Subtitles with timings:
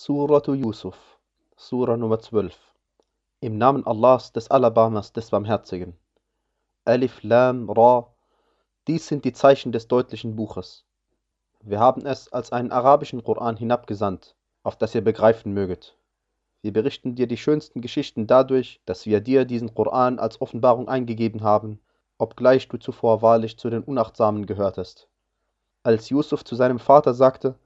[0.00, 1.18] Suratu Yusuf,
[1.56, 2.56] Sura Nummer 12.
[3.40, 5.98] Im Namen Allahs, des Alabamas, des Barmherzigen.
[6.84, 8.06] Alif, Lam, Ra.
[8.86, 10.84] Dies sind die Zeichen des deutlichen Buches.
[11.64, 15.96] Wir haben es als einen arabischen Koran hinabgesandt, auf das ihr begreifen möget.
[16.62, 21.42] Wir berichten dir die schönsten Geschichten dadurch, dass wir dir diesen Koran als Offenbarung eingegeben
[21.42, 21.80] haben,
[22.18, 25.08] obgleich du zuvor wahrlich zu den Unachtsamen gehörtest.
[25.82, 27.56] Als Yusuf zu seinem Vater sagte,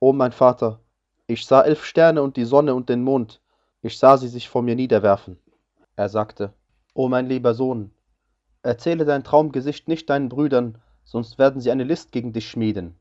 [0.00, 0.80] O mein Vater,
[1.26, 3.40] ich sah elf Sterne und die Sonne und den Mond,
[3.82, 5.38] ich sah sie sich vor mir niederwerfen.
[5.96, 6.52] Er sagte,
[6.94, 7.90] O mein lieber Sohn,
[8.62, 12.96] erzähle dein Traumgesicht nicht deinen Brüdern, sonst werden sie eine List gegen dich schmieden.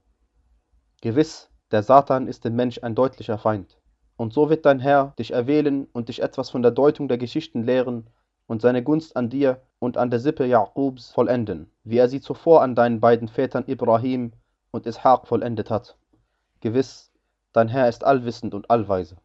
[1.01, 3.77] Gewiss, der Satan ist dem Mensch ein deutlicher Feind.
[4.17, 7.63] Und so wird dein Herr dich erwählen und dich etwas von der Deutung der Geschichten
[7.63, 8.07] lehren
[8.47, 12.61] und seine Gunst an dir und an der Sippe Jaqubs vollenden, wie er sie zuvor
[12.61, 14.33] an deinen beiden Vätern Ibrahim
[14.71, 15.97] und Ishaq vollendet hat.
[16.61, 17.11] Gewiss,
[17.55, 19.15] dein Herr ist allwissend und allweise.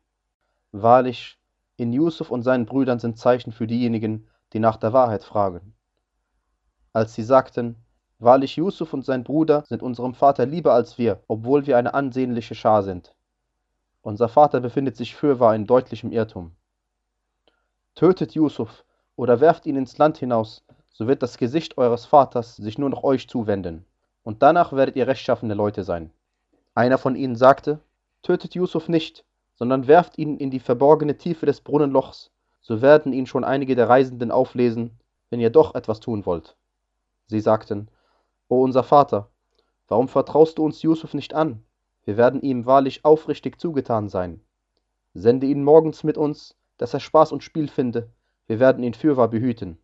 [0.72, 1.38] Wahrlich,
[1.76, 5.74] in Yusuf und seinen Brüdern sind Zeichen für diejenigen, die nach der Wahrheit fragen.
[6.92, 7.76] Als sie sagten,
[8.20, 12.54] Wahrlich Yusuf und sein Bruder sind unserem Vater lieber als wir, obwohl wir eine ansehnliche
[12.54, 13.14] Schar sind.
[14.02, 16.52] Unser Vater befindet sich fürwahr in deutlichem Irrtum.
[17.94, 18.84] Tötet Yusuf
[19.16, 23.04] oder werft ihn ins Land hinaus, so wird das Gesicht eures Vaters sich nur noch
[23.04, 23.86] euch zuwenden,
[24.22, 26.12] und danach werdet ihr rechtschaffene Leute sein.
[26.74, 27.80] Einer von ihnen sagte,
[28.22, 33.26] Tötet Yusuf nicht, sondern werft ihn in die verborgene Tiefe des Brunnenlochs, so werden ihn
[33.26, 34.98] schon einige der Reisenden auflesen,
[35.30, 36.56] wenn ihr doch etwas tun wollt.
[37.26, 37.88] Sie sagten,
[38.48, 39.30] O unser Vater,
[39.88, 41.62] warum vertraust du uns Yusuf nicht an?
[42.04, 44.40] Wir werden ihm wahrlich aufrichtig zugetan sein.
[45.14, 48.10] Sende ihn morgens mit uns, dass er Spaß und Spiel finde,
[48.46, 49.78] wir werden ihn fürwahr behüten.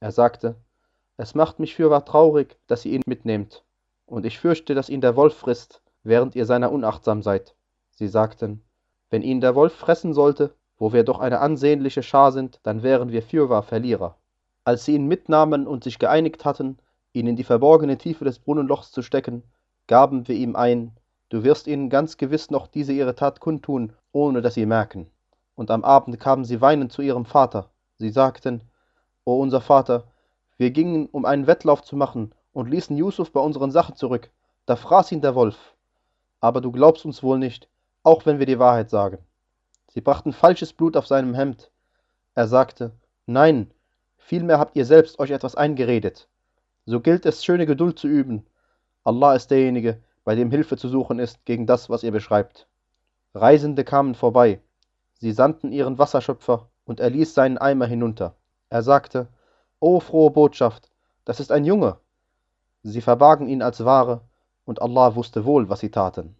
[0.00, 0.56] Er sagte,
[1.16, 3.64] es macht mich fürwahr traurig, dass ihr ihn mitnehmt,
[4.06, 7.54] und ich fürchte, dass ihn der Wolf frisst, während ihr seiner unachtsam seid.
[7.90, 8.62] Sie sagten,
[9.10, 13.12] wenn ihn der Wolf fressen sollte, wo wir doch eine ansehnliche Schar sind, dann wären
[13.12, 14.16] wir fürwahr Verlierer.
[14.64, 16.78] Als sie ihn mitnahmen und sich geeinigt hatten,
[17.12, 19.42] ihn in die verborgene Tiefe des Brunnenlochs zu stecken,
[19.86, 20.92] gaben wir ihm ein,
[21.28, 25.10] du wirst ihnen ganz gewiss noch diese ihre Tat kundtun, ohne dass sie merken.
[25.54, 27.70] Und am Abend kamen sie weinend zu ihrem Vater.
[27.98, 28.62] Sie sagten,
[29.24, 30.04] O unser Vater,
[30.56, 34.30] wir gingen, um einen Wettlauf zu machen, und ließen Yusuf bei unseren Sachen zurück.
[34.66, 35.69] Da fraß ihn der Wolf.
[36.40, 37.68] Aber du glaubst uns wohl nicht,
[38.02, 39.18] auch wenn wir die Wahrheit sagen.
[39.88, 41.70] Sie brachten falsches Blut auf seinem Hemd.
[42.34, 42.92] Er sagte,
[43.26, 43.70] Nein,
[44.16, 46.28] vielmehr habt ihr selbst euch etwas eingeredet.
[46.86, 48.46] So gilt es, schöne Geduld zu üben.
[49.04, 52.66] Allah ist derjenige, bei dem Hilfe zu suchen ist gegen das, was ihr beschreibt.
[53.34, 54.60] Reisende kamen vorbei.
[55.14, 58.34] Sie sandten ihren Wasserschöpfer, und er ließ seinen Eimer hinunter.
[58.68, 59.28] Er sagte,
[59.78, 60.90] O frohe Botschaft,
[61.24, 61.98] das ist ein Junge.
[62.82, 64.22] Sie verbargen ihn als Ware,
[64.64, 66.36] und Allah wusste wohl, was sie taten.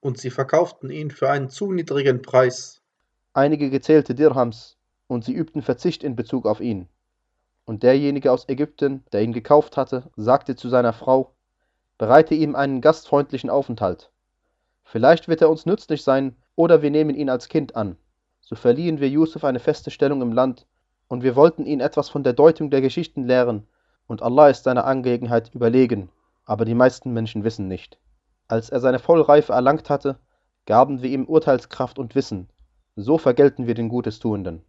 [0.00, 2.80] Und sie verkauften ihn für einen zu niedrigen Preis.
[3.32, 4.76] Einige gezählte Dirhams,
[5.06, 6.88] und sie übten Verzicht in Bezug auf ihn.
[7.64, 11.34] Und derjenige aus Ägypten, der ihn gekauft hatte, sagte zu seiner Frau,
[11.98, 14.10] bereite ihm einen gastfreundlichen Aufenthalt.
[14.84, 17.96] Vielleicht wird er uns nützlich sein, oder wir nehmen ihn als Kind an.
[18.40, 20.66] So verliehen wir Yusuf eine feste Stellung im Land,
[21.08, 23.66] und wir wollten ihn etwas von der Deutung der Geschichten lehren,
[24.06, 26.10] und Allah ist seiner Angelegenheit überlegen,
[26.50, 28.00] aber die meisten Menschen wissen nicht.
[28.48, 30.18] Als er seine Vollreife erlangt hatte,
[30.66, 32.48] gaben wir ihm Urteilskraft und Wissen,
[32.96, 34.64] so vergelten wir den Gutestuenden.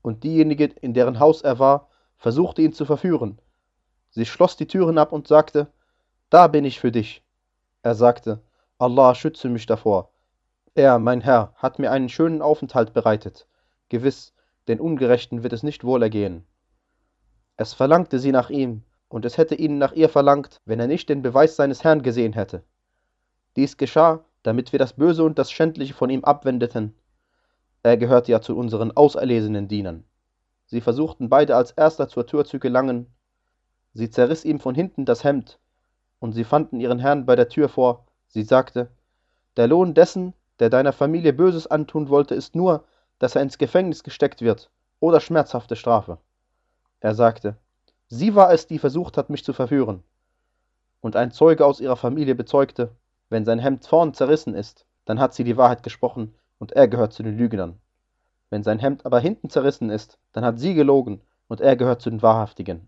[0.00, 3.40] Und diejenige, in deren Haus er war, versuchte ihn zu verführen.
[4.10, 5.72] Sie schloss die Türen ab und sagte,
[6.30, 7.24] da bin ich für dich.
[7.82, 8.40] Er sagte,
[8.78, 10.12] Allah schütze mich davor.
[10.76, 13.48] Er, mein Herr, hat mir einen schönen Aufenthalt bereitet.
[13.88, 14.34] Gewiss,
[14.68, 16.46] den Ungerechten wird es nicht wohlergehen.
[17.56, 21.08] Es verlangte sie nach ihm, und es hätte ihn nach ihr verlangt, wenn er nicht
[21.10, 22.62] den Beweis seines Herrn gesehen hätte.
[23.56, 26.94] Dies geschah, damit wir das Böse und das Schändliche von ihm abwendeten.
[27.82, 30.04] Er gehört ja zu unseren auserlesenen Dienern.
[30.64, 33.06] Sie versuchten beide als erster zur Tür zu gelangen.
[33.92, 35.58] Sie zerriss ihm von hinten das Hemd,
[36.18, 38.06] und sie fanden ihren Herrn bei der Tür vor.
[38.28, 38.88] Sie sagte,
[39.58, 42.84] der Lohn dessen, der deiner Familie Böses antun wollte, ist nur,
[43.18, 44.70] dass er ins Gefängnis gesteckt wird
[45.00, 46.16] oder schmerzhafte Strafe.
[47.00, 47.58] Er sagte,
[48.12, 50.02] sie war es, die versucht hat, mich zu verführen.
[51.00, 52.90] Und ein Zeuge aus ihrer Familie bezeugte,
[53.30, 57.14] wenn sein Hemd vorn zerrissen ist, dann hat sie die Wahrheit gesprochen und er gehört
[57.14, 57.80] zu den Lügnern.
[58.50, 62.10] Wenn sein Hemd aber hinten zerrissen ist, dann hat sie gelogen und er gehört zu
[62.10, 62.86] den Wahrhaftigen.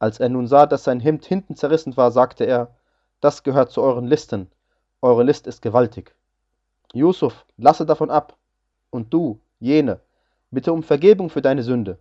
[0.00, 2.74] Als er nun sah, dass sein Hemd hinten zerrissen war, sagte er,
[3.20, 4.50] das gehört zu euren Listen,
[5.00, 6.12] eure List ist gewaltig.
[6.92, 8.36] Yusuf, lasse davon ab.
[8.90, 10.00] Und du, jene,
[10.50, 11.98] bitte um Vergebung für deine Sünde.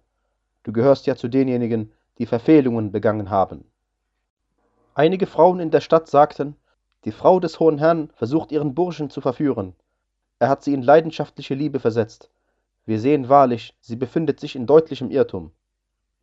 [0.63, 3.65] Du gehörst ja zu denjenigen, die Verfehlungen begangen haben.
[4.93, 6.55] Einige Frauen in der Stadt sagten,
[7.05, 9.75] die Frau des hohen Herrn versucht ihren Burschen zu verführen.
[10.39, 12.29] er hat sie in leidenschaftliche Liebe versetzt.
[12.85, 15.51] Wir sehen wahrlich, sie befindet sich in deutlichem Irrtum.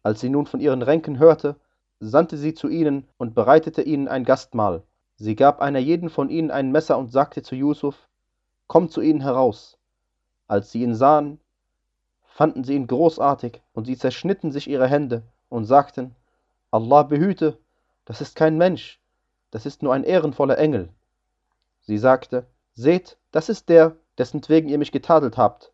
[0.03, 1.57] Als sie nun von ihren Ränken hörte,
[2.01, 4.83] sandte sie zu ihnen und bereitete ihnen ein Gastmahl.
[5.17, 8.09] Sie gab einer jeden von ihnen ein Messer und sagte zu Yusuf,
[8.67, 9.79] Komm zu ihnen heraus.
[10.47, 11.41] Als sie ihn sahen,
[12.25, 16.17] fanden sie ihn großartig und sie zerschnitten sich ihre Hände und sagten,
[16.71, 17.59] Allah behüte,
[18.07, 18.99] das ist kein Mensch,
[19.51, 20.89] das ist nur ein ehrenvoller Engel.
[21.81, 25.73] Sie sagte, Seht, das ist der, dessen wegen ihr mich getadelt habt.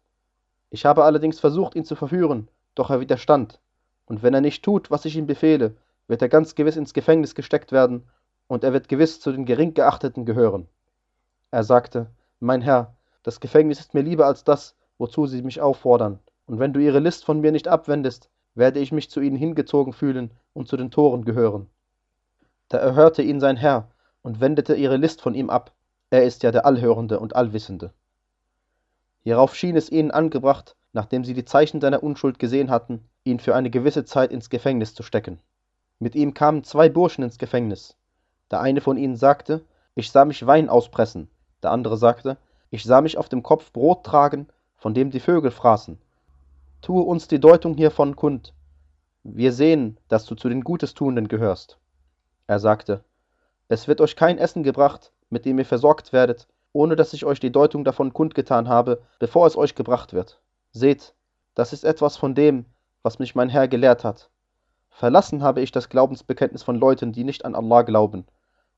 [0.71, 3.61] Ich habe allerdings versucht, ihn zu verführen, doch er widerstand.
[4.07, 5.77] Und wenn er nicht tut, was ich ihm befehle,
[6.09, 8.09] wird er ganz gewiss ins Gefängnis gesteckt werden,
[8.49, 10.69] und er wird gewiss zu den gering geachteten gehören.
[11.51, 16.21] Er sagte, Mein Herr, das Gefängnis ist mir lieber als das, wozu sie mich auffordern,
[16.47, 19.93] und wenn du ihre List von mir nicht abwendest, werde ich mich zu ihnen hingezogen
[19.93, 21.69] fühlen und zu den Toren gehören.
[22.69, 23.89] Da erhörte ihn sein Herr
[24.23, 25.73] und wendete ihre List von ihm ab.
[26.11, 27.93] Er ist ja der Allhörende und Allwissende.
[29.23, 33.55] Hierauf schien es ihnen angebracht, nachdem sie die Zeichen seiner Unschuld gesehen hatten, ihn für
[33.55, 35.41] eine gewisse Zeit ins Gefängnis zu stecken.
[35.99, 37.97] Mit ihm kamen zwei Burschen ins Gefängnis.
[38.51, 39.65] Der eine von ihnen sagte,
[39.95, 41.29] ich sah mich Wein auspressen,
[41.63, 42.37] der andere sagte,
[42.71, 45.99] ich sah mich auf dem Kopf Brot tragen, von dem die Vögel fraßen.
[46.83, 48.55] Tue uns die Deutung hiervon kund.
[49.25, 51.79] Wir sehen, dass du zu den Gutestuenden gehörst.
[52.47, 53.03] Er sagte,
[53.69, 57.41] es wird euch kein Essen gebracht, mit dem ihr versorgt werdet, ohne dass ich euch
[57.41, 60.41] die Deutung davon kundgetan habe, bevor es euch gebracht wird.
[60.71, 61.15] Seht,
[61.55, 62.67] das ist etwas von dem,
[63.03, 64.31] was mich mein Herr gelehrt hat.
[64.91, 68.27] Verlassen habe ich das Glaubensbekenntnis von Leuten, die nicht an Allah glauben,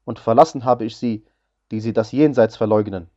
[0.04, 1.26] und verlassen habe ich sie,
[1.70, 3.10] die sie das Jenseits verleugnen.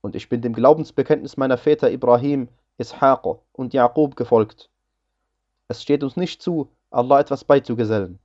[0.00, 2.48] Und ich bin dem Glaubensbekenntnis meiner Väter Ibrahim,
[2.82, 4.68] Ishaq und Jaqub gefolgt.
[5.68, 8.18] Es steht uns nicht zu, Allah etwas beizugesellen.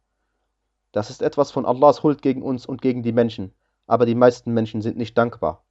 [0.92, 3.54] Das ist etwas von Allahs Huld gegen uns und gegen die Menschen,
[3.86, 5.63] aber die meisten Menschen sind nicht dankbar.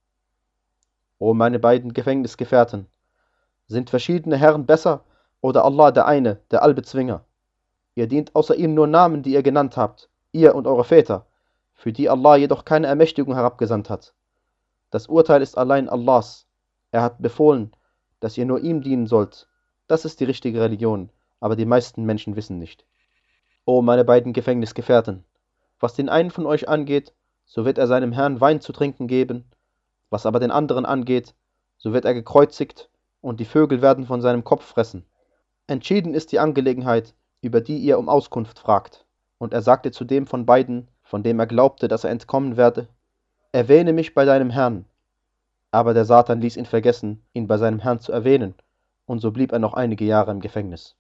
[1.19, 2.87] O meine beiden Gefängnisgefährten,
[3.67, 5.05] sind verschiedene Herren besser
[5.41, 7.25] oder Allah der eine, der Allbezwinger?
[7.95, 11.27] Ihr dient außer ihm nur Namen, die ihr genannt habt, ihr und eure Väter,
[11.75, 14.15] für die Allah jedoch keine Ermächtigung herabgesandt hat.
[14.91, 16.47] Das Urteil ist allein Allahs.
[16.93, 17.73] Er hat befohlen,
[18.21, 19.49] dass ihr nur ihm dienen sollt.
[19.87, 21.11] Das ist die richtige Religion,
[21.41, 22.85] aber die meisten Menschen wissen nicht.
[23.65, 25.25] O meine beiden Gefängnisgefährten,
[25.81, 27.13] was den einen von euch angeht,
[27.45, 29.45] so wird er seinem Herrn Wein zu trinken geben
[30.11, 31.35] was aber den anderen angeht,
[31.79, 32.89] so wird er gekreuzigt
[33.21, 35.05] und die Vögel werden von seinem Kopf fressen.
[35.67, 39.05] Entschieden ist die Angelegenheit, über die ihr um Auskunft fragt.
[39.39, 42.89] Und er sagte zu dem von beiden, von dem er glaubte, dass er entkommen werde,
[43.53, 44.85] Erwähne mich bei deinem Herrn.
[45.77, 48.55] Aber der Satan ließ ihn vergessen, ihn bei seinem Herrn zu erwähnen,
[49.05, 50.97] und so blieb er noch einige Jahre im Gefängnis.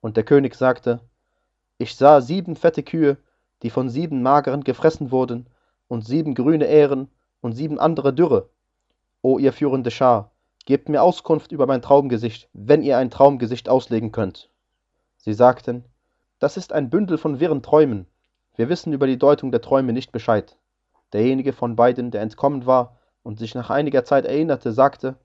[0.00, 0.98] Und der König sagte,
[1.78, 3.16] Ich sah sieben fette Kühe,
[3.62, 5.46] die von sieben mageren gefressen wurden,
[5.86, 7.10] und sieben grüne Ähren,
[7.42, 8.48] und sieben andere Dürre.
[9.22, 10.32] O ihr führende Schar,
[10.64, 14.50] gebt mir Auskunft über mein Traumgesicht, wenn ihr ein Traumgesicht auslegen könnt.
[15.18, 15.84] Sie sagten,
[16.40, 18.06] das ist ein Bündel von wirren Träumen.
[18.56, 20.56] Wir wissen über die Deutung der Träume nicht Bescheid.
[21.12, 25.16] Derjenige von beiden, der entkommen war und sich nach einiger Zeit erinnerte, sagte,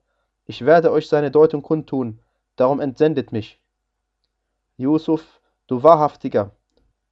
[0.46, 2.20] ich werde euch seine Deutung kundtun,
[2.56, 3.60] darum entsendet mich.
[4.78, 6.52] Yusuf, du Wahrhaftiger,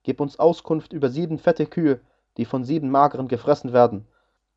[0.03, 1.99] gib uns Auskunft über sieben fette Kühe,
[2.37, 4.07] die von sieben mageren gefressen werden,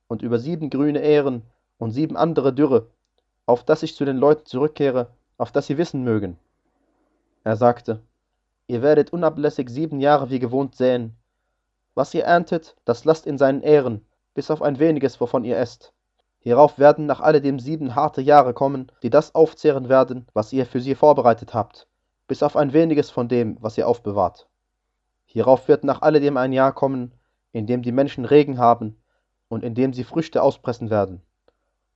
[0.07, 1.43] und über sieben grüne Ähren
[1.79, 2.87] und sieben andere Dürre,
[3.47, 5.09] auf dass ich zu den Leuten zurückkehre,
[5.39, 6.39] auf dass sie wissen mögen.
[7.45, 8.03] Er sagte,
[8.67, 11.17] ihr werdet unablässig sieben Jahre wie gewohnt säen.
[11.95, 14.05] Was ihr erntet, das lasst in seinen Ähren,
[14.35, 15.93] bis auf ein weniges, wovon ihr esst.
[16.41, 20.81] Hierauf werden nach alledem sieben harte Jahre kommen, die das aufzehren werden, was ihr für
[20.81, 21.87] sie vorbereitet habt,
[22.27, 24.49] bis auf ein weniges von dem, was ihr aufbewahrt.
[25.27, 27.13] Hierauf wird nach alledem ein Jahr kommen,
[27.53, 28.97] in dem die Menschen Regen haben,
[29.49, 31.23] und indem sie Früchte auspressen werden.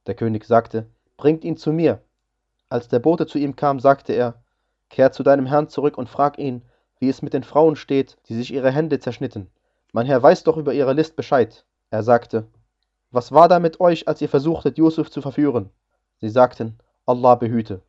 [0.06, 2.02] Der König sagte, Bringt ihn zu mir.
[2.68, 4.42] Als der Bote zu ihm kam, sagte er,
[4.88, 6.62] Kehr zu deinem Herrn zurück und frag ihn,
[6.98, 9.50] wie es mit den Frauen steht, die sich ihre Hände zerschnitten.
[9.92, 11.64] Mein Herr weiß doch über ihre List Bescheid.
[11.90, 12.46] Er sagte,
[13.12, 15.70] Was war da mit euch, als ihr versuchtet, Yusuf zu verführen?
[16.20, 17.82] Sie sagten, Allah behüte.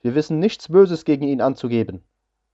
[0.00, 2.02] Wir wissen nichts Böses gegen ihn anzugeben.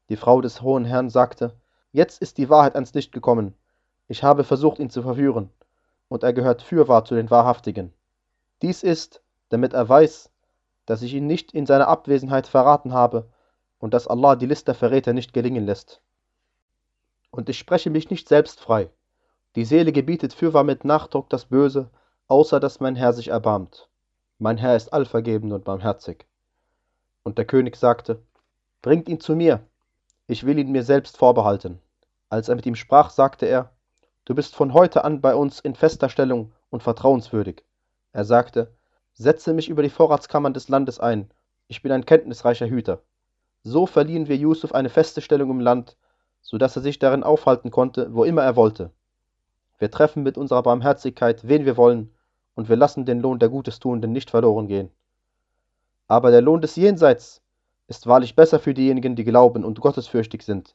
[0.08, 1.54] Die Frau des hohen Herrn sagte,
[1.92, 3.54] Jetzt ist die Wahrheit ans Licht gekommen.
[4.08, 5.50] Ich habe versucht, ihn zu verführen
[6.08, 7.92] und er gehört fürwahr zu den Wahrhaftigen.
[8.62, 10.30] Dies ist, damit er weiß,
[10.86, 13.28] dass ich ihn nicht in seiner Abwesenheit verraten habe
[13.78, 16.00] und dass Allah die List der Verräter nicht gelingen lässt.
[17.30, 18.88] Und ich spreche mich nicht selbst frei.
[19.56, 21.90] Die Seele gebietet fürwahr mit Nachdruck das Böse,
[22.28, 23.88] außer dass mein Herr sich erbarmt.
[24.38, 26.26] Mein Herr ist allvergebend und barmherzig.
[27.22, 28.20] Und der König sagte,
[28.82, 29.60] Bringt ihn zu mir,
[30.26, 31.80] ich will ihn mir selbst vorbehalten.
[32.28, 33.70] Als er mit ihm sprach, sagte er,
[34.24, 37.64] Du bist von heute an bei uns in fester Stellung und vertrauenswürdig.
[38.12, 38.72] Er sagte,
[39.14, 41.30] Setze mich über die Vorratskammern des Landes ein,
[41.68, 43.00] ich bin ein kenntnisreicher Hüter.
[43.62, 45.96] So verliehen wir Yusuf eine feste Stellung im Land,
[46.40, 48.90] so dass er sich darin aufhalten konnte, wo immer er wollte.
[49.78, 52.12] Wir treffen mit unserer Barmherzigkeit, wen wir wollen,
[52.56, 54.90] und wir lassen den Lohn der Gutestuenden nicht verloren gehen.
[56.08, 57.42] Aber der Lohn des Jenseits
[57.86, 60.74] ist wahrlich besser für diejenigen, die glauben und gottesfürchtig sind.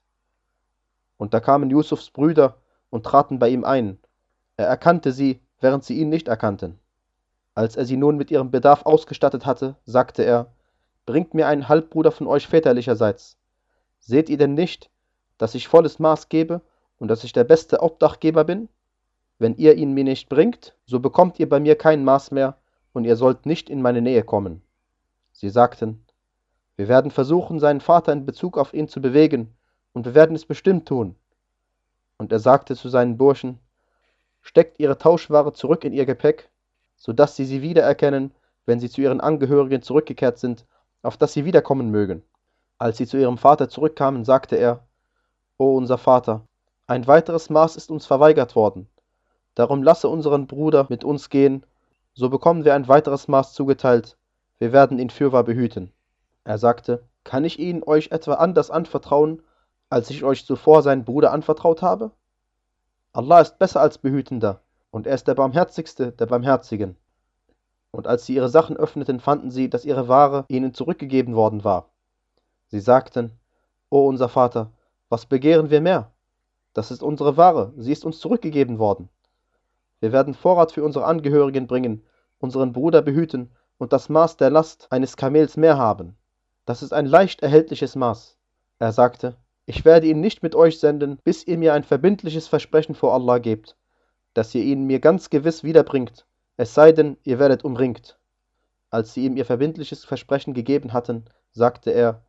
[1.17, 2.55] Und da kamen Yusufs Brüder
[2.89, 3.99] und traten bei ihm ein.
[4.57, 6.79] Er erkannte sie, während sie ihn nicht erkannten.
[7.55, 10.53] Als er sie nun mit ihrem Bedarf ausgestattet hatte, sagte er,
[11.05, 13.37] Bringt mir einen Halbbruder von euch väterlicherseits.
[13.99, 14.89] Seht ihr denn nicht,
[15.37, 16.61] dass ich volles Maß gebe
[16.99, 18.69] und dass ich der beste Obdachgeber bin?
[19.41, 22.59] Wenn ihr ihn mir nicht bringt, so bekommt ihr bei mir kein Maß mehr,
[22.93, 24.61] und ihr sollt nicht in meine Nähe kommen.
[25.31, 26.05] Sie sagten,
[26.75, 29.57] wir werden versuchen, seinen Vater in Bezug auf ihn zu bewegen,
[29.93, 31.15] und wir werden es bestimmt tun.
[32.19, 33.57] Und er sagte zu seinen Burschen,
[34.41, 36.51] steckt ihre Tauschware zurück in ihr Gepäck,
[36.95, 38.35] so dass sie sie wiedererkennen,
[38.67, 40.67] wenn sie zu ihren Angehörigen zurückgekehrt sind,
[41.01, 42.21] auf dass sie wiederkommen mögen.
[42.77, 44.85] Als sie zu ihrem Vater zurückkamen, sagte er,
[45.57, 46.47] O unser Vater,
[46.85, 48.87] ein weiteres Maß ist uns verweigert worden.
[49.55, 51.65] Darum lasse unseren Bruder mit uns gehen,
[52.13, 54.17] so bekommen wir ein weiteres Maß zugeteilt,
[54.59, 55.91] wir werden ihn fürwahr behüten.
[56.43, 59.41] Er sagte, kann ich ihn euch etwa anders anvertrauen,
[59.89, 62.11] als ich euch zuvor seinen Bruder anvertraut habe?
[63.13, 66.95] Allah ist besser als Behütender, und er ist der Barmherzigste der Barmherzigen.
[67.91, 71.89] Und als sie ihre Sachen öffneten, fanden sie, dass ihre Ware ihnen zurückgegeben worden war.
[72.67, 73.31] Sie sagten,
[73.89, 74.71] O unser Vater,
[75.09, 76.11] was begehren wir mehr?
[76.73, 79.09] Das ist unsere Ware, sie ist uns zurückgegeben worden.
[80.01, 82.03] Wir werden Vorrat für unsere Angehörigen bringen,
[82.39, 86.17] unseren Bruder behüten und das Maß der Last eines Kamels mehr haben.
[86.65, 88.35] Das ist ein leicht erhältliches Maß.
[88.79, 92.95] Er sagte, ich werde ihn nicht mit euch senden, bis ihr mir ein verbindliches Versprechen
[92.95, 93.77] vor Allah gebt,
[94.33, 96.25] dass ihr ihn mir ganz gewiss wiederbringt,
[96.57, 98.17] es sei denn, ihr werdet umringt.
[98.89, 102.21] Als sie ihm ihr verbindliches Versprechen gegeben hatten, sagte er,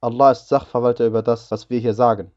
[0.00, 2.32] Allah ist Sachverwalter über das, was wir hier sagen.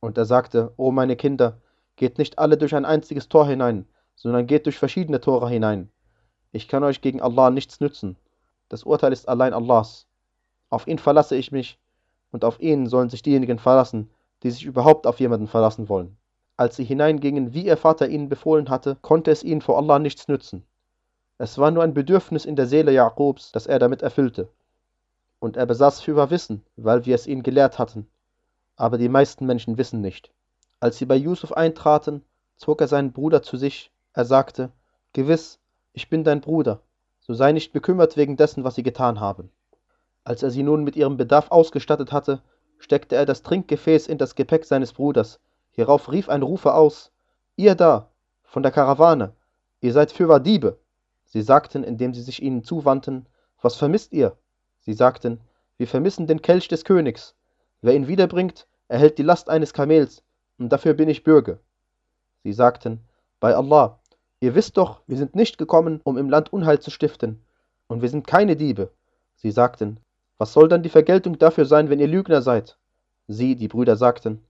[0.00, 1.60] Und er sagte, O meine Kinder,
[1.96, 5.90] geht nicht alle durch ein einziges Tor hinein, sondern geht durch verschiedene Tore hinein.
[6.50, 8.16] Ich kann euch gegen Allah nichts nützen.
[8.68, 10.06] Das Urteil ist allein Allahs.
[10.70, 11.78] Auf ihn verlasse ich mich,
[12.32, 14.10] und auf ihn sollen sich diejenigen verlassen,
[14.42, 16.16] die sich überhaupt auf jemanden verlassen wollen.
[16.56, 20.26] Als sie hineingingen, wie ihr Vater ihnen befohlen hatte, konnte es ihnen vor Allah nichts
[20.26, 20.64] nützen.
[21.38, 24.48] Es war nur ein Bedürfnis in der Seele Jakobs, das er damit erfüllte.
[25.38, 28.06] Und er besaß fürwahr Wissen, weil wir es ihn gelehrt hatten.
[28.76, 30.30] Aber die meisten Menschen wissen nicht.
[30.80, 32.24] Als sie bei Yusuf eintraten,
[32.56, 34.72] zog er seinen Bruder zu sich er sagte,
[35.12, 35.58] Gewiss,
[35.92, 36.80] ich bin dein Bruder,
[37.20, 39.50] so sei nicht bekümmert wegen dessen, was sie getan haben.
[40.24, 42.40] Als er sie nun mit ihrem Bedarf ausgestattet hatte,
[42.78, 45.38] steckte er das Trinkgefäß in das Gepäck seines Bruders.
[45.70, 47.12] Hierauf rief ein Rufer aus,
[47.56, 48.08] Ihr da,
[48.42, 49.34] von der Karawane,
[49.82, 50.78] ihr seid fürwahr Diebe.
[51.26, 53.26] Sie sagten, indem sie sich ihnen zuwandten,
[53.60, 54.34] Was vermisst ihr?
[54.80, 55.40] Sie sagten,
[55.76, 57.34] Wir vermissen den Kelch des Königs.
[57.82, 60.22] Wer ihn wiederbringt, erhält die Last eines Kamels,
[60.58, 61.58] und dafür bin ich Bürger.
[62.44, 63.00] Sie sagten,
[63.40, 63.98] Bei Allah,
[64.40, 67.42] Ihr wisst doch, wir sind nicht gekommen, um im Land Unheil zu stiften,
[67.86, 68.90] und wir sind keine Diebe.
[69.36, 69.98] Sie sagten,
[70.38, 72.76] was soll dann die Vergeltung dafür sein, wenn ihr Lügner seid?
[73.28, 74.44] Sie, die Brüder, sagten,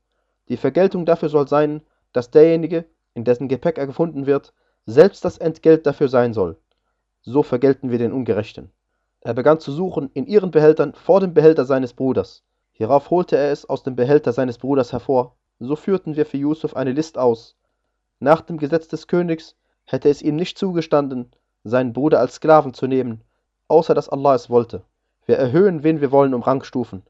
[0.49, 4.53] die Vergeltung dafür soll sein, dass derjenige, in dessen Gepäck er gefunden wird,
[4.87, 6.57] selbst das Entgelt dafür sein soll.
[7.23, 8.71] So vergelten wir den Ungerechten.
[9.21, 12.45] Er begann zu suchen in ihren Behältern vor dem Behälter seines Bruders.
[12.73, 15.37] Hierauf holte er es aus dem Behälter seines Bruders hervor.
[15.59, 17.57] So führten wir für Yusuf eine List aus.
[18.21, 21.31] Nach dem Gesetz des Königs hätte es ihm nicht zugestanden,
[21.65, 23.23] seinen Bruder als Sklaven zu nehmen,
[23.69, 24.83] außer dass Allah es wollte.
[25.25, 27.03] Wir erhöhen, wen wir wollen, um Rangstufen.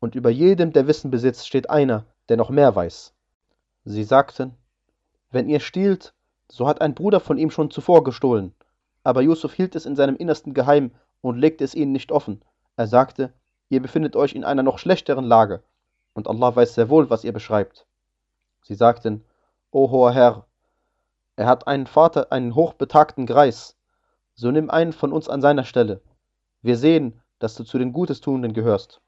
[0.00, 3.12] Und über jedem, der Wissen besitzt, steht einer, der noch mehr weiß.
[3.84, 4.54] Sie sagten,
[5.30, 6.12] wenn ihr stiehlt,
[6.48, 8.54] so hat ein Bruder von ihm schon zuvor gestohlen.
[9.02, 12.42] Aber Yusuf hielt es in seinem Innersten geheim und legte es ihnen nicht offen.
[12.76, 13.32] Er sagte,
[13.68, 15.62] ihr befindet euch in einer noch schlechteren Lage,
[16.14, 17.86] und Allah weiß sehr wohl, was ihr beschreibt.
[18.62, 19.24] Sie sagten,
[19.70, 20.46] O hoher Herr,
[21.38, 23.76] er hat einen Vater, einen hochbetagten Greis.
[24.34, 26.00] So nimm einen von uns an seiner Stelle.
[26.62, 29.00] Wir sehen, dass du zu den Gutestuenden gehörst.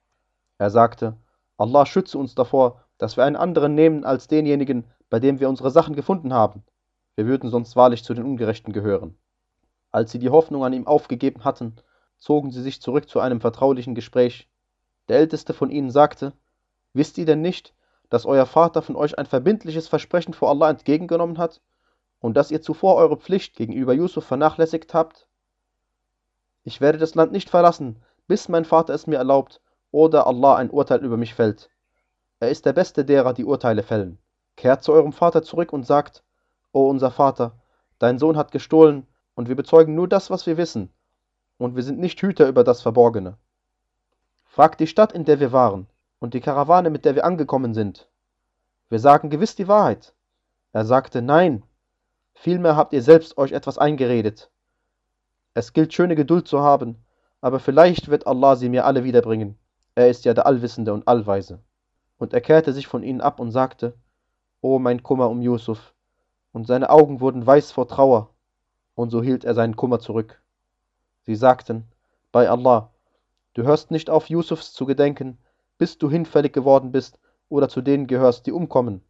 [0.57, 1.17] Er sagte,
[1.57, 5.73] Allah schütze uns davor, dass wir einen anderen nehmen als denjenigen, bei dem wir unsere
[5.73, 6.63] Sachen gefunden haben.
[7.17, 9.19] Wir würden sonst wahrlich zu den Ungerechten gehören.
[9.91, 11.75] Als sie die Hoffnung an ihm aufgegeben hatten,
[12.17, 14.49] zogen sie sich zurück zu einem vertraulichen Gespräch.
[15.09, 16.33] Der älteste von ihnen sagte,
[16.93, 17.75] Wisst ihr denn nicht,
[18.09, 21.61] dass euer Vater von euch ein verbindliches Versprechen vor Allah entgegengenommen hat
[22.21, 25.27] und dass ihr zuvor eure Pflicht gegenüber Yusuf vernachlässigt habt?
[26.63, 29.61] Ich werde das Land nicht verlassen, bis mein Vater es mir erlaubt
[29.91, 31.71] oder Allah ein Urteil über mich fällt.
[32.39, 34.19] Er ist der Beste derer, die Urteile fällen.
[34.57, 36.23] Kehrt zu eurem Vater zurück und sagt,
[36.73, 37.59] O unser Vater,
[37.99, 40.93] dein Sohn hat gestohlen, und wir bezeugen nur das, was wir wissen.
[41.61, 43.37] und wir sind nicht Hüter über das Verborgene.
[44.45, 48.09] Fragt die Stadt, in der wir waren, und die Karawane, mit der wir angekommen sind.
[48.89, 50.15] Wir sagen gewiss die Wahrheit.
[50.73, 51.63] Er sagte, nein,
[52.41, 54.51] vielmehr habt ihr selbst euch etwas eingeredet.
[55.53, 56.97] Es gilt schöne Geduld zu haben,
[57.43, 59.59] aber vielleicht wird Allah sie mir alle wiederbringen.
[59.95, 61.61] Er ist ja der Allwissende und Allweise.
[62.17, 63.95] Und er kehrte sich von ihnen ab und sagte,
[64.63, 65.95] O mein Kummer um Yusuf,
[66.53, 68.31] und seine Augen wurden weiß vor Trauer,
[68.95, 70.43] und so hielt er seinen Kummer zurück.
[71.23, 71.89] Sie sagten,
[72.33, 72.91] bei Allah,
[73.53, 75.37] du hörst nicht auf, Yusufs zu gedenken,
[75.77, 77.19] bis du hinfällig geworden bist
[77.51, 79.03] oder zu denen gehörst, die umkommen.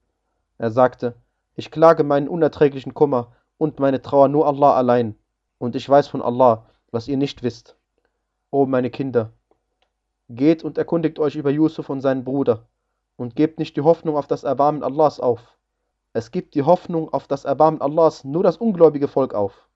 [0.59, 1.15] Er sagte,
[1.61, 5.15] ich klage meinen unerträglichen Kummer und meine Trauer nur Allah allein,
[5.59, 7.77] und ich weiß von Allah, was ihr nicht wisst.
[8.51, 9.35] O meine Kinder,
[10.31, 12.67] geht und erkundigt euch über Yusuf und seinen Bruder,
[13.17, 15.59] und gebt nicht die Hoffnung auf das Erbarmen Allahs auf.
[16.15, 19.69] Es gibt die Hoffnung auf das Erbarmen Allahs nur das ungläubige Volk auf.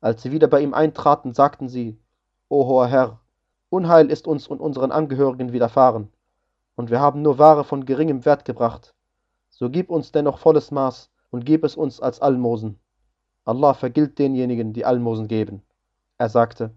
[0.00, 1.98] Als sie wieder bei ihm eintraten, sagten sie,
[2.48, 3.18] O hoher Herr,
[3.70, 6.12] Unheil ist uns und unseren Angehörigen widerfahren,
[6.76, 8.94] und wir haben nur Ware von geringem Wert gebracht.
[9.62, 12.80] So gib uns dennoch volles Maß und gib es uns als Almosen.
[13.44, 15.62] Allah vergilt denjenigen, die Almosen geben.
[16.18, 16.72] Er sagte,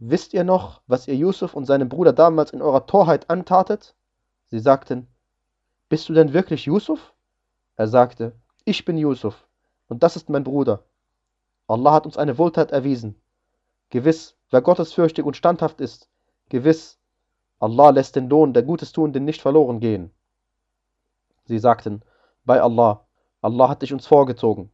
[0.00, 3.94] Wisst ihr noch, was ihr Yusuf und seinem Bruder damals in eurer Torheit antatet?
[4.48, 5.06] Sie sagten,
[5.88, 7.12] Bist du denn wirklich Yusuf?
[7.76, 8.32] Er sagte,
[8.64, 9.46] Ich bin Yusuf,
[9.86, 10.82] und das ist mein Bruder.
[11.68, 13.14] Allah hat uns eine Wohltat erwiesen.
[13.90, 16.08] Gewiss, wer gottesfürchtig und standhaft ist,
[16.48, 16.98] gewiss,
[17.60, 20.10] Allah lässt den Lohn der Gutestuenden nicht verloren gehen.
[21.44, 22.02] Sie sagten,
[22.44, 23.06] bei Allah,
[23.40, 24.70] Allah hat dich uns vorgezogen,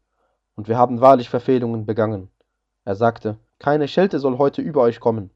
[0.54, 2.30] und wir haben wahrlich Verfehlungen begangen.
[2.84, 5.30] Er sagte, keine Schelte soll heute über euch kommen.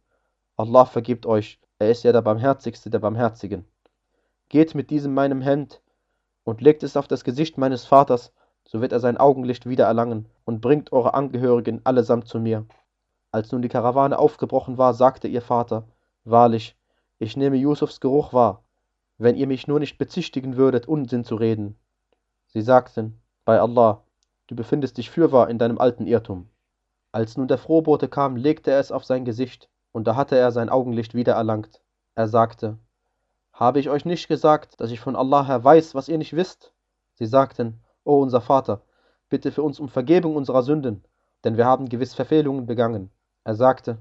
[0.56, 3.64] Allah vergibt euch, er ist ja der Barmherzigste der Barmherzigen.
[4.48, 5.82] Geht mit diesem meinem Hemd
[6.44, 8.32] und legt es auf das Gesicht meines Vaters,
[8.64, 12.66] so wird er sein Augenlicht wieder erlangen und bringt eure Angehörigen allesamt zu mir.
[13.30, 15.88] Als nun die Karawane aufgebrochen war, sagte ihr Vater,
[16.24, 16.76] Wahrlich,
[17.18, 18.62] ich nehme Yusufs Geruch wahr,
[19.22, 21.78] wenn ihr mich nur nicht bezichtigen würdet, Unsinn zu reden.
[22.48, 24.02] Sie sagten, bei Allah,
[24.48, 26.48] du befindest dich fürwahr in deinem alten Irrtum.
[27.12, 30.50] Als nun der Frohbote kam, legte er es auf sein Gesicht, und da hatte er
[30.50, 31.80] sein Augenlicht wieder erlangt.
[32.14, 32.78] Er sagte,
[33.52, 36.72] Habe ich euch nicht gesagt, dass ich von Allah her weiß, was ihr nicht wisst?
[37.14, 38.82] Sie sagten, O unser Vater,
[39.28, 41.04] bitte für uns um Vergebung unserer Sünden,
[41.44, 43.10] denn wir haben gewiss Verfehlungen begangen.
[43.44, 43.98] Er sagte,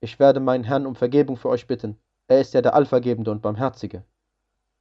[0.00, 3.40] Ich werde meinen Herrn um Vergebung für euch bitten, er ist ja der Allvergebende und
[3.40, 4.02] Barmherzige.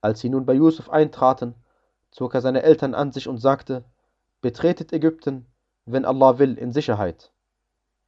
[0.01, 1.55] Als sie nun bei Yusuf eintraten,
[2.11, 3.83] zog er seine Eltern an sich und sagte,
[4.41, 5.45] Betretet Ägypten,
[5.85, 7.31] wenn Allah will, in Sicherheit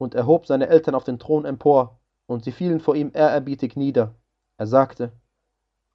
[0.00, 4.14] und erhob seine Eltern auf den Thron empor, und sie fielen vor ihm ehrerbietig nieder.
[4.56, 5.12] Er sagte,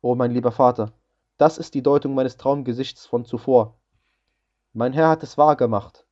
[0.02, 0.92] O mein lieber Vater,
[1.38, 3.80] das ist die Deutung meines Traumgesichts von zuvor.
[4.74, 6.06] Mein Herr hat es wahr gemacht,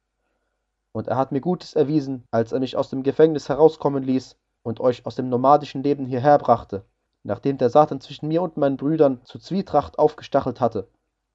[0.91, 4.79] und er hat mir Gutes erwiesen, als er mich aus dem Gefängnis herauskommen ließ und
[4.79, 6.85] euch aus dem nomadischen Leben hierher brachte,
[7.23, 10.87] nachdem der Satan zwischen mir und meinen Brüdern zu Zwietracht aufgestachelt hatte.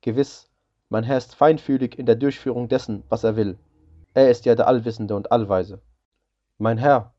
[0.03, 0.49] Gewiss,
[0.91, 3.59] mein Herr ist feinfühlig in der Durchführung dessen, was er will.
[4.15, 5.81] Er ist ja der Allwissende und Allweise.
[6.59, 7.13] Mein Herr,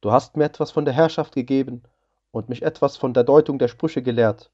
[0.00, 1.82] du hast mir etwas von der Herrschaft gegeben
[2.32, 4.50] und mich etwas von der Deutung der Sprüche gelehrt.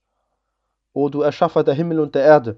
[0.93, 2.57] O du Erschaffer der Himmel und der Erde,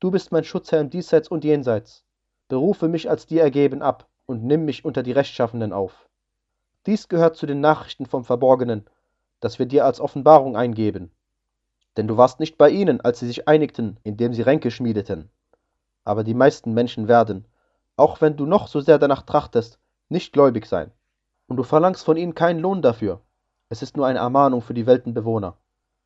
[0.00, 2.04] du bist mein Schutzherr im Diesseits und Jenseits.
[2.48, 6.08] Berufe mich als dir ergeben ab und nimm mich unter die Rechtschaffenen auf.
[6.86, 8.86] Dies gehört zu den Nachrichten vom Verborgenen,
[9.40, 11.10] das wir dir als Offenbarung eingeben.
[11.96, 15.30] Denn du warst nicht bei ihnen, als sie sich einigten, indem sie Ränke schmiedeten.
[16.04, 17.44] Aber die meisten Menschen werden,
[17.96, 20.90] auch wenn du noch so sehr danach trachtest, nicht gläubig sein.
[21.48, 23.20] Und du verlangst von ihnen keinen Lohn dafür.
[23.68, 25.56] Es ist nur eine Ermahnung für die Weltenbewohner.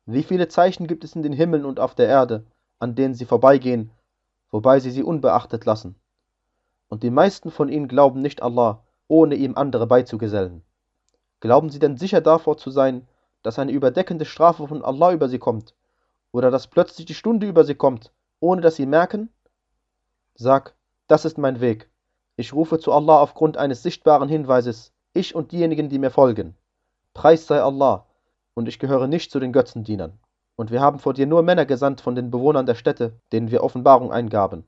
[0.05, 2.43] Wie viele Zeichen gibt es in den Himmeln und auf der Erde,
[2.79, 3.91] an denen sie vorbeigehen,
[4.51, 5.95] wobei sie sie unbeachtet lassen?
[6.89, 10.63] Und die meisten von ihnen glauben nicht Allah, ohne ihm andere beizugesellen.
[11.39, 13.07] Glauben sie denn sicher davor zu sein,
[13.43, 15.75] dass eine überdeckende Strafe von Allah über sie kommt,
[16.31, 19.29] oder dass plötzlich die Stunde über sie kommt, ohne dass sie merken?
[20.35, 20.75] Sag,
[21.07, 21.89] das ist mein Weg.
[22.35, 26.55] Ich rufe zu Allah aufgrund eines sichtbaren Hinweises, ich und diejenigen, die mir folgen.
[27.13, 28.07] Preis sei Allah,
[28.55, 30.17] und ich gehöre nicht zu den Götzendienern.
[30.55, 33.63] Und wir haben vor dir nur Männer gesandt von den Bewohnern der Städte, denen wir
[33.63, 34.65] Offenbarung eingaben.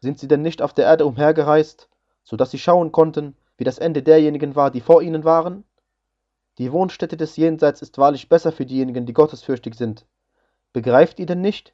[0.00, 1.88] Sind sie denn nicht auf der Erde umhergereist,
[2.24, 5.64] so dass sie schauen konnten, wie das Ende derjenigen war, die vor ihnen waren?
[6.58, 10.06] Die Wohnstätte des Jenseits ist wahrlich besser für diejenigen, die gottesfürchtig sind.
[10.72, 11.72] Begreift ihr denn nicht?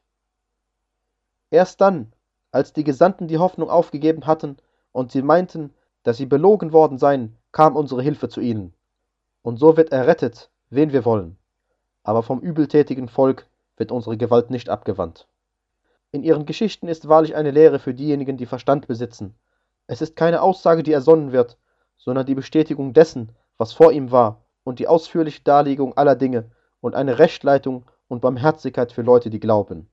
[1.51, 2.12] Erst dann,
[2.53, 4.59] als die Gesandten die Hoffnung aufgegeben hatten,
[4.92, 8.75] und sie meinten, dass sie belogen worden seien, kam unsere Hilfe zu ihnen.
[9.42, 11.38] Und so wird errettet, wen wir wollen.
[12.03, 15.27] Aber vom übeltätigen Volk wird unsere Gewalt nicht abgewandt.
[16.12, 19.35] In ihren Geschichten ist wahrlich eine Lehre für diejenigen, die Verstand besitzen.
[19.87, 21.57] Es ist keine Aussage, die ersonnen wird,
[21.97, 26.50] sondern die Bestätigung dessen, was vor ihm war, und die ausführliche Darlegung aller Dinge
[26.81, 29.88] und eine Rechtleitung und Barmherzigkeit für Leute, die glauben.